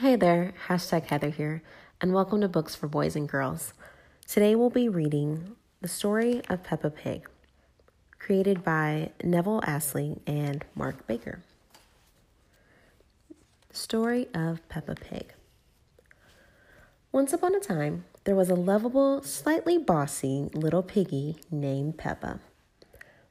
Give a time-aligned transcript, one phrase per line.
[0.00, 1.60] Hey there, hashtag Heather here,
[2.00, 3.74] and welcome to Books for Boys and Girls.
[4.28, 7.28] Today we'll be reading The Story of Peppa Pig,
[8.20, 11.40] created by Neville Astley and Mark Baker.
[13.70, 15.34] The Story of Peppa Pig.
[17.10, 22.38] Once upon a time, there was a lovable, slightly bossy little piggy named Peppa.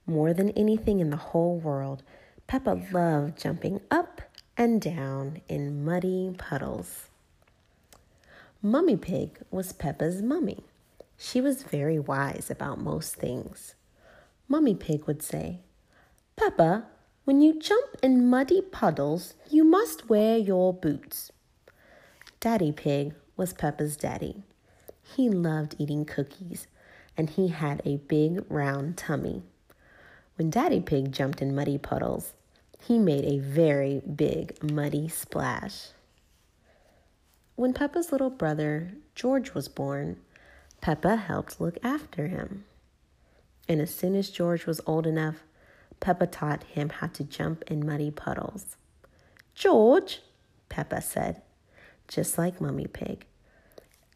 [0.05, 2.03] More than anything in the whole world,
[2.45, 4.21] Peppa loved jumping up
[4.57, 7.09] and down in muddy puddles.
[8.59, 10.63] Mummy Pig was Peppa's mummy.
[11.15, 13.75] She was very wise about most things.
[14.47, 15.59] Mummy Pig would say,
[16.35, 16.85] Peppa,
[17.23, 21.31] when you jump in muddy puddles, you must wear your boots.
[22.39, 24.43] Daddy Pig was Peppa's daddy.
[25.03, 26.65] He loved eating cookies,
[27.15, 29.43] and he had a big round tummy.
[30.35, 32.33] When Daddy Pig jumped in muddy puddles,
[32.79, 35.89] he made a very big muddy splash.
[37.55, 40.17] When Peppa's little brother, George, was born,
[40.81, 42.65] Peppa helped look after him.
[43.67, 45.37] And as soon as George was old enough,
[45.99, 48.77] Peppa taught him how to jump in muddy puddles.
[49.55, 50.21] George,
[50.69, 51.41] Peppa said,
[52.07, 53.25] just like Mummy Pig,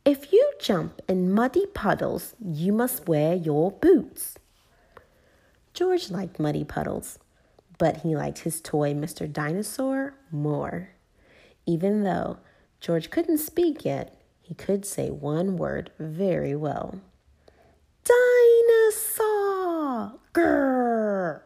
[0.06, 4.36] if you jump in muddy puddles, you must wear your boots.
[5.74, 7.20] George liked muddy puddles,
[7.82, 9.28] but he liked his toy Mr.
[9.28, 10.90] Dinosaur more.
[11.66, 12.38] Even though
[12.80, 17.02] George couldn't speak yet, he could say one word very well.
[18.04, 20.20] Dinosaur!
[20.32, 21.42] Grrr!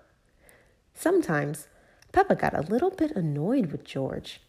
[0.94, 1.70] Sometimes
[2.12, 4.42] Peppa got a little bit annoyed with George.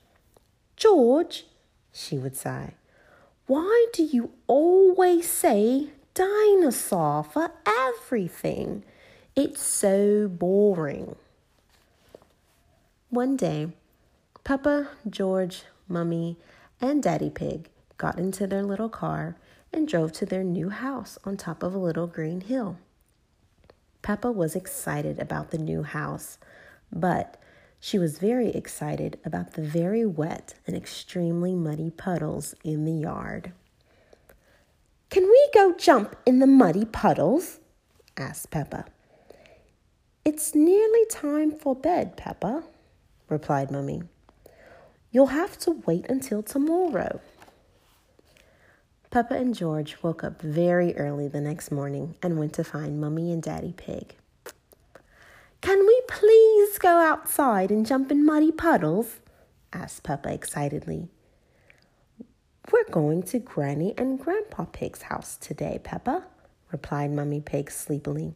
[0.74, 1.44] George,
[1.92, 2.74] she would sigh,
[3.46, 8.82] why do you always say dinosaur for everything?
[9.36, 11.14] It's so boring.
[13.10, 13.68] One day,
[14.42, 16.38] Peppa, George, Mummy,
[16.80, 19.36] and Daddy Pig got into their little car
[19.72, 22.78] and drove to their new house on top of a little green hill.
[24.02, 26.38] Peppa was excited about the new house,
[26.90, 27.40] but
[27.78, 33.52] she was very excited about the very wet and extremely muddy puddles in the yard.
[35.10, 37.60] Can we go jump in the muddy puddles?
[38.16, 38.84] asked Peppa.
[40.24, 42.64] It's nearly time for bed, Peppa,
[43.28, 44.02] replied Mummy.
[45.10, 47.20] You'll have to wait until tomorrow.
[49.10, 53.32] Peppa and George woke up very early the next morning and went to find Mummy
[53.32, 54.14] and Daddy Pig.
[55.60, 59.16] Can we please go outside and jump in muddy puddles?
[59.72, 61.08] asked Peppa excitedly.
[62.70, 66.24] We're going to Granny and Grandpa Pig's house today, Peppa,
[66.72, 68.34] replied Mummy Pig sleepily.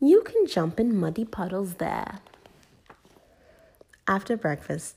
[0.00, 2.20] You can jump in muddy puddles there.
[4.08, 4.96] After breakfast,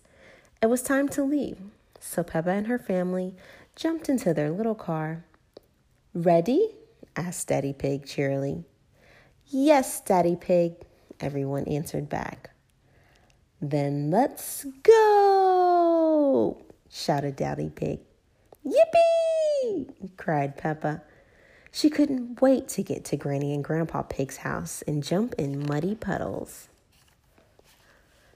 [0.61, 1.57] it was time to leave,
[1.99, 3.35] so Peppa and her family
[3.75, 5.25] jumped into their little car.
[6.13, 6.69] Ready?
[7.17, 8.63] asked Daddy Pig cheerily.
[9.47, 10.75] Yes, Daddy Pig,
[11.19, 12.51] everyone answered back.
[13.59, 16.63] Then let's go!
[16.89, 17.99] shouted Daddy Pig.
[18.66, 19.91] Yippee!
[20.16, 21.01] cried Peppa.
[21.69, 25.95] She couldn't wait to get to Granny and Grandpa Pig's house and jump in muddy
[25.95, 26.69] puddles.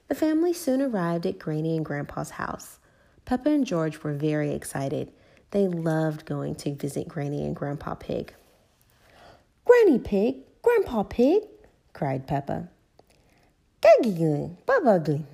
[0.08, 2.78] The family soon arrived at Granny and Grandpa's house.
[3.24, 5.10] Peppa and George were very excited.
[5.50, 8.32] They loved going to visit Granny and Grandpa Pig.
[9.64, 11.42] Granny Pig, Grandpa Pig,
[11.92, 12.68] cried Peppa.
[13.80, 15.24] Gagging, Bubba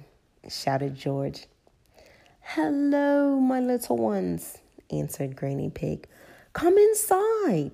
[0.49, 1.47] shouted George.
[2.41, 4.59] Hello, my little ones,
[4.91, 6.07] answered Granny Pig.
[6.53, 7.73] Come inside.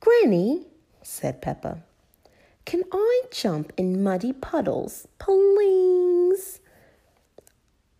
[0.00, 0.64] Granny,
[1.02, 1.82] said Peppa,
[2.66, 6.60] can I jump in muddy puddles, please?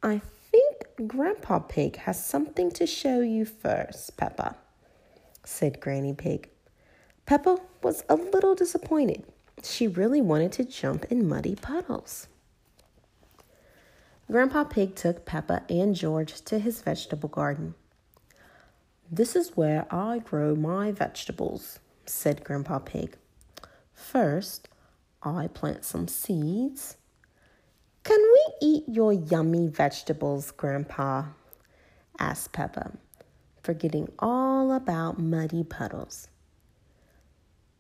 [0.03, 4.57] I think Grandpa Pig has something to show you first, Peppa,
[5.45, 6.51] said Granny Pig.
[7.27, 9.25] Peppa was a little disappointed.
[9.63, 12.27] She really wanted to jump in muddy puddles.
[14.31, 17.75] Grandpa Pig took Peppa and George to his vegetable garden.
[19.11, 23.17] This is where I grow my vegetables, said Grandpa Pig.
[24.13, 24.69] First,
[25.21, 26.97] I plant some seeds.
[28.05, 31.25] Can we eat your yummy vegetables, Grandpa?
[32.17, 32.93] asked Peppa,
[33.65, 36.29] forgetting all about muddy puddles.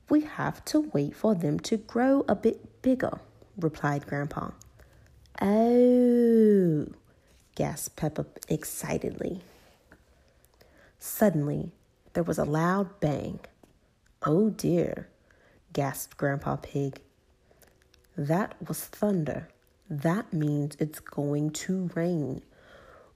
[0.08, 3.20] We have to wait for them to grow a bit bigger,
[3.56, 4.50] replied Grandpa.
[5.40, 6.86] Oh,
[7.54, 9.42] gasped Peppa excitedly.
[10.98, 11.70] Suddenly,
[12.14, 13.38] there was a loud bang.
[14.26, 15.08] Oh dear,
[15.76, 17.02] gasped Grandpa Pig.
[18.16, 19.50] That was thunder.
[19.90, 22.40] That means it's going to rain.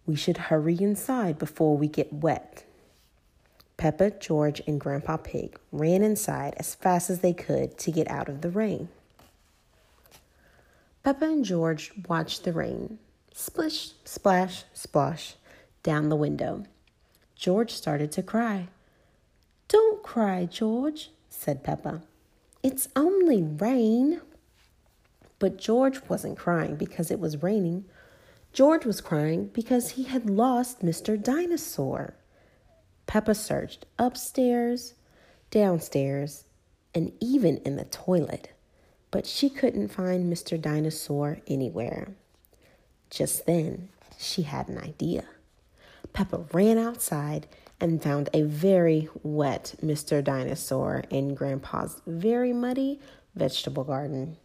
[0.05, 2.65] We should hurry inside before we get wet.
[3.79, 8.29] Peppa, George, and Grandpa Pig ran inside as fast as they could to get out
[8.29, 8.91] of the rain.
[11.03, 12.99] Peppa and George watched the rain
[13.33, 15.33] splish, splash, splosh
[15.83, 16.65] down the window.
[17.35, 18.69] George started to cry.
[19.69, 22.03] Don't cry, George, said Peppa.
[22.63, 24.21] It's only rain.
[25.39, 27.87] But George wasn't crying because it was raining.
[28.53, 31.21] George was crying because he had lost Mr.
[31.21, 32.15] Dinosaur.
[33.07, 34.95] Peppa searched upstairs,
[35.51, 36.45] downstairs,
[36.95, 38.51] and even in the toilet,
[39.11, 40.61] but she couldn't find Mr.
[40.61, 42.09] Dinosaur anywhere.
[43.09, 45.25] Just then, she had an idea.
[46.21, 47.47] Peppa ran outside
[47.81, 50.23] and found a very wet Mr.
[50.23, 53.01] Dinosaur in Grandpa's very muddy
[53.35, 54.37] vegetable garden.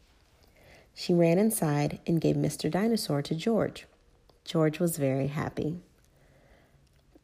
[0.94, 2.72] She ran inside and gave Mr.
[2.72, 3.88] Dinosaur to George.
[4.45, 5.81] George was very happy.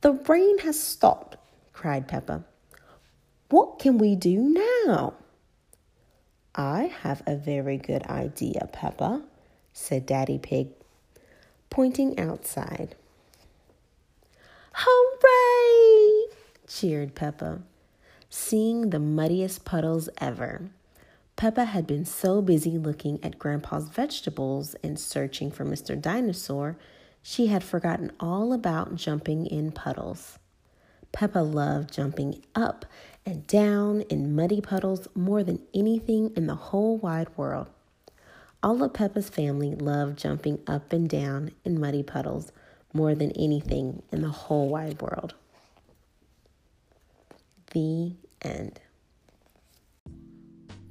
[0.01, 1.37] The rain has stopped,
[1.71, 2.43] cried Peppa.
[3.51, 4.37] What can we do
[4.85, 5.13] now?
[6.55, 9.23] I have a very good idea, Peppa,
[9.71, 10.71] said Daddy Pig,
[11.69, 12.97] pointing outside.
[16.81, 17.61] Cheered Peppa,
[18.27, 20.71] seeing the muddiest puddles ever.
[21.35, 25.99] Peppa had been so busy looking at Grandpa's vegetables and searching for Mr.
[25.99, 26.75] Dinosaur
[27.21, 30.39] she had forgotten all about jumping in puddles.
[31.11, 32.87] Peppa loved jumping up
[33.27, 37.67] and down in muddy puddles more than anything in the whole wide world.
[38.63, 42.51] All of Peppa's family loved jumping up and down in muddy puddles
[42.91, 45.35] more than anything in the whole wide world.
[47.71, 48.79] The end.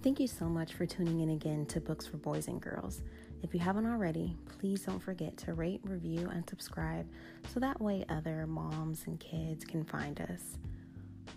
[0.02, 3.02] Thank you so much for tuning in again to Books for Boys and Girls.
[3.42, 7.06] If you haven't already, please don't forget to rate, review, and subscribe
[7.52, 10.58] so that way other moms and kids can find us.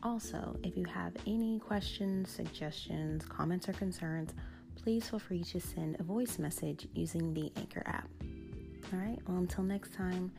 [0.01, 4.33] Also, if you have any questions, suggestions, comments, or concerns,
[4.75, 8.09] please feel free to send a voice message using the Anchor app.
[8.93, 10.31] All right, well, until next time,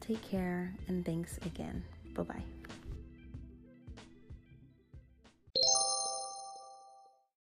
[0.00, 1.82] take care and thanks again.
[2.14, 2.57] Bye bye.